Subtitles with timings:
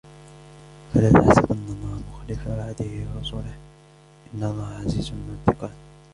[0.93, 3.57] فَلَا تَحْسَبَنَّ اللَّهَ مُخْلِفَ وَعْدِهِ رُسُلَهُ
[4.33, 5.71] إِنَّ اللَّهَ عَزِيزٌ ذُو انْتِقَامٍ